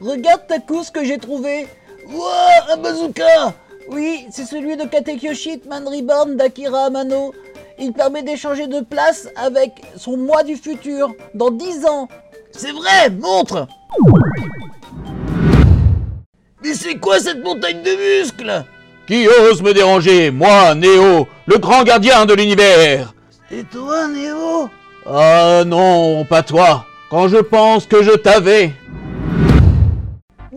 [0.00, 1.66] Regarde Taku ce que j'ai trouvé.
[2.08, 3.52] Wouah, un bazooka
[3.90, 7.34] Oui, c'est celui de Katekyoshi Hitman Reborn d'Akira Amano.
[7.80, 12.08] Il permet d'échanger de place avec son moi du futur, dans 10 ans.
[12.52, 13.66] C'est vrai, montre
[16.62, 18.64] Mais c'est quoi cette montagne de muscles?
[19.06, 23.14] Qui ose me déranger Moi, Néo, le grand gardien de l'univers?
[23.50, 24.68] C'est toi, Néo
[25.06, 26.84] Ah non, pas toi.
[27.10, 28.72] Quand je pense que je t'avais.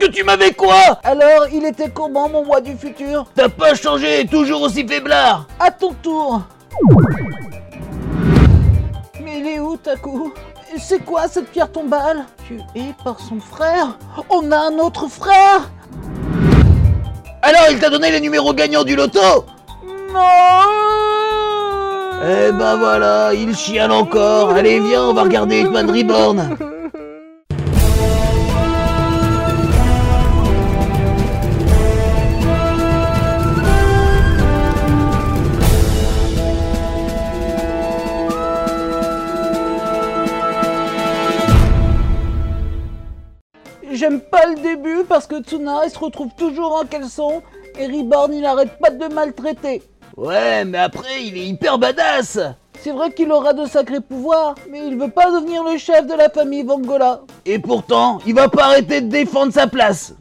[0.02, 3.28] Que tu m'avais quoi Alors, il était comment, mon moi du futur?
[3.36, 5.46] T'as pas changé, toujours aussi faiblard.
[5.60, 6.42] À ton tour.
[9.24, 10.34] Mais il est où, Taku
[10.80, 12.26] C'est quoi cette pierre tombale?
[12.48, 14.00] Tu es par son frère.
[14.32, 15.70] On a un autre frère.
[17.44, 19.46] Alors, il t'a donné les numéros gagnants du loto?
[19.86, 20.20] Non.
[22.24, 24.50] Eh ben voilà, il chiale encore.
[24.50, 26.58] Allez, viens, on va regarder Hitman Reborn.
[44.02, 47.44] J'aime pas le début parce que Tsuna il se retrouve toujours en caleçon
[47.78, 49.84] et Reborn il arrête pas de maltraiter.
[50.18, 52.40] Ouais, mais après il est hyper badass
[52.80, 56.16] C'est vrai qu'il aura de sacrés pouvoirs, mais il veut pas devenir le chef de
[56.16, 57.22] la famille Vangola.
[57.46, 60.16] Et pourtant, il va pas arrêter de défendre sa place.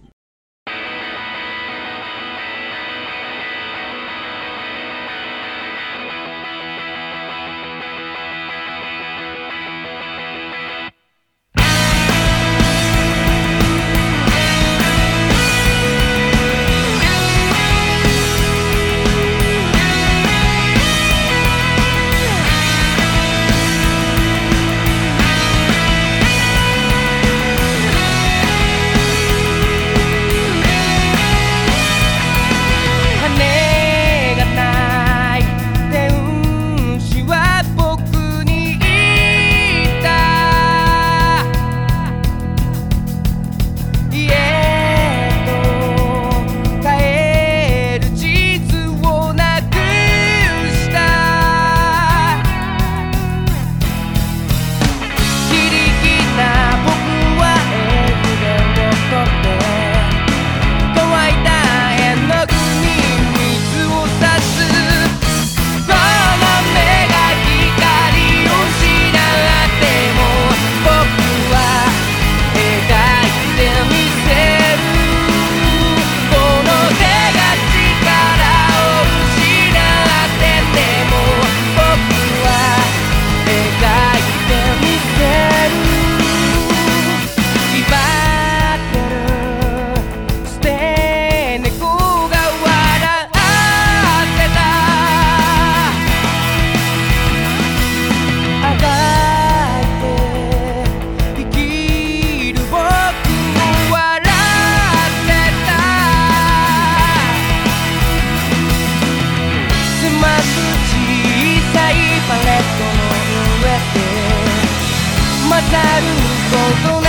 [115.72, 116.99] ること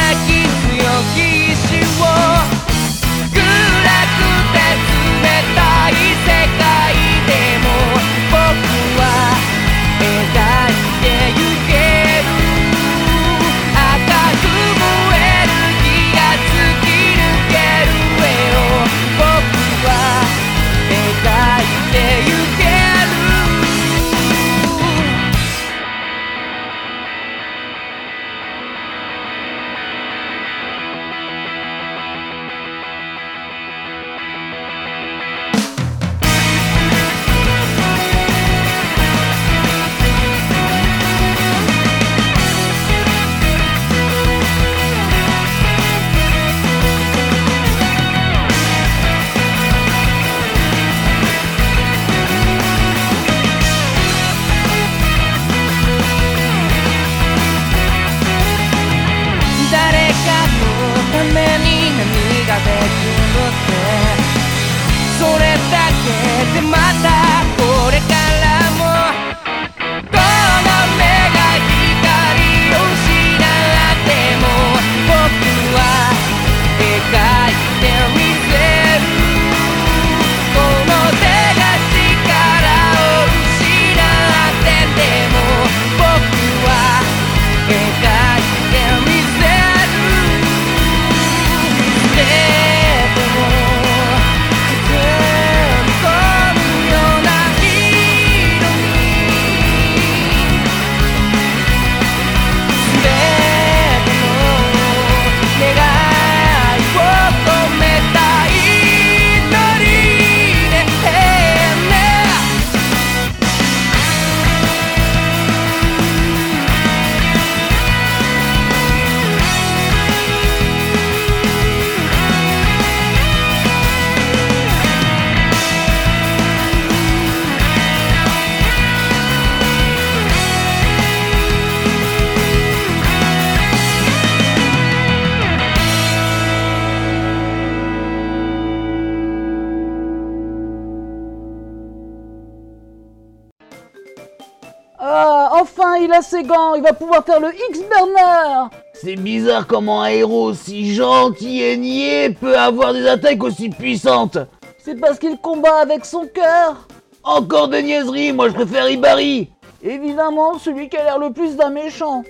[145.42, 150.04] Euh, enfin, il a ses gants, il va pouvoir faire le X-Burner C'est bizarre comment
[150.04, 154.38] un héros si gentil et niais peut avoir des attaques aussi puissantes.
[154.78, 156.88] C'est parce qu'il combat avec son cœur.
[157.24, 159.50] Encore de niaiseries, moi je préfère Ibari.
[159.82, 162.24] Évidemment, celui qui a l'air le plus d'un méchant.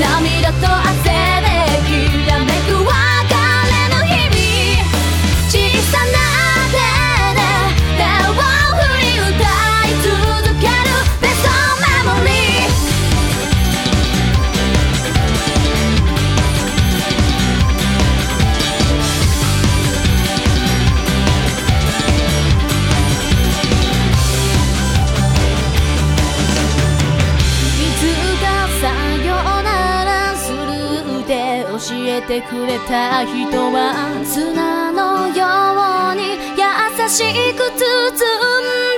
[0.00, 1.07] 涙と汗
[31.88, 38.20] 教えてくれた人は砂のように優しく包
[38.60, 38.97] ん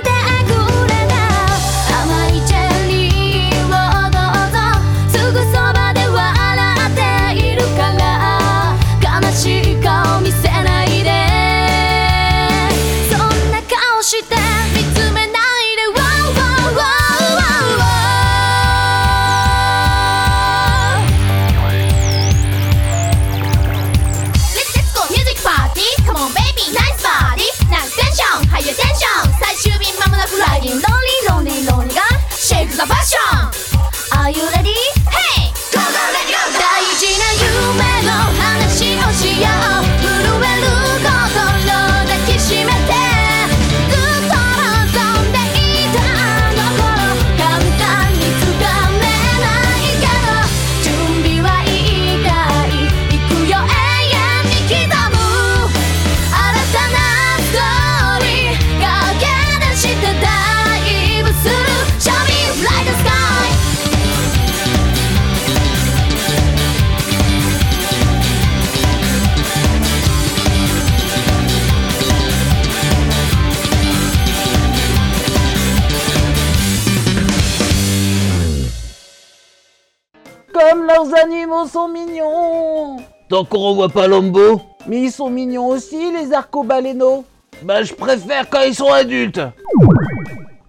[80.71, 82.95] Comme leurs animaux sont mignons.
[83.27, 84.61] Tant qu'on revoit pas Lombo.
[84.87, 87.25] Mais ils sont mignons aussi, les arcobalénos
[87.63, 89.41] Bah, je préfère quand ils sont adultes.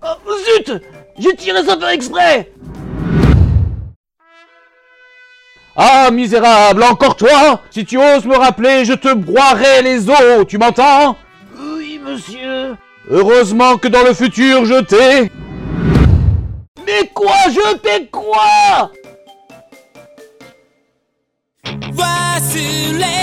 [0.03, 0.09] Oh,
[0.57, 0.83] zut
[1.19, 2.51] J'ai tiré ça faire exprès.
[5.77, 7.61] Ah, misérable, encore toi.
[7.71, 11.17] Si tu oses me rappeler, je te broierai les os, tu m'entends?
[11.57, 12.77] Oui, monsieur.
[13.09, 15.31] Heureusement que dans le futur, je t'ai...
[16.85, 18.91] Mais quoi Je t'ai quoi?
[22.53, 23.22] too late.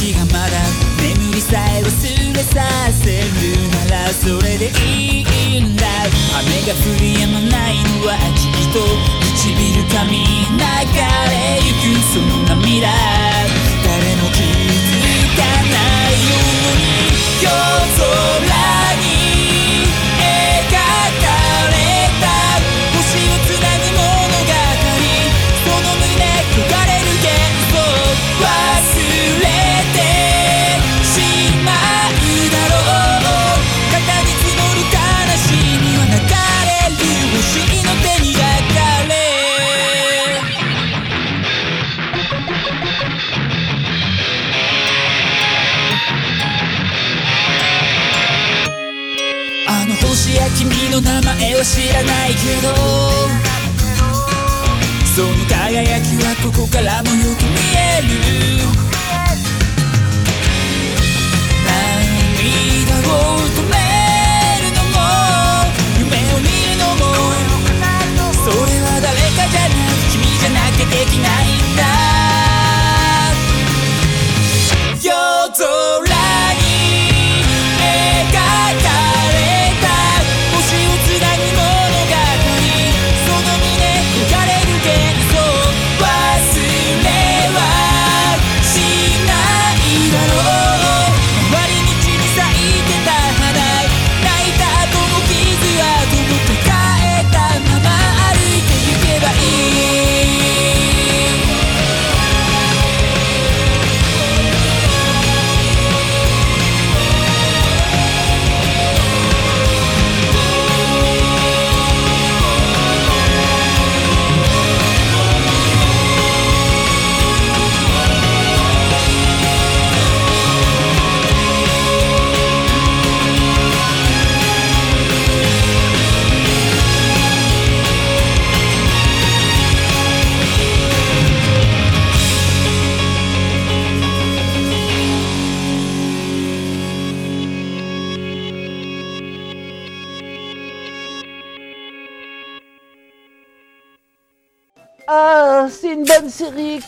[0.00, 0.56] 時がまだ
[1.02, 5.26] 眠りさえ忘れさせるならそれでい
[5.58, 5.84] いんだ。
[6.40, 8.80] 雨が降りやまないのはじっと
[9.36, 10.24] 唇髪流
[11.28, 12.00] れゆく。
[12.14, 13.29] その涙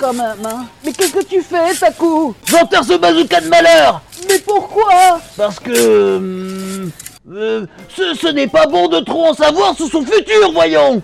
[0.05, 0.67] Hein.
[0.85, 2.35] Mais qu'est-ce que tu fais, Taku?
[2.45, 4.01] J'enterre ce bazooka de malheur.
[4.29, 5.21] Mais pourquoi?
[5.37, 6.17] Parce que...
[6.17, 6.91] Hum,
[7.31, 11.03] euh, ce n'est pas bon de trop en savoir sur son futur, voyons.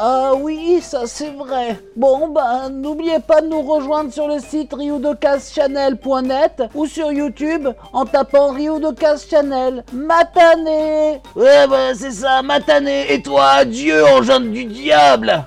[0.00, 1.78] Ah oui, ça c'est vrai.
[1.96, 8.06] Bon, ben, n'oubliez pas de nous rejoindre sur le site rioudocastchannel.net ou sur YouTube en
[8.06, 9.84] tapant rioudocastchannel.
[9.92, 15.44] Matané Ouais, ouais, c'est ça, matané, et toi, adieu, engin du diable.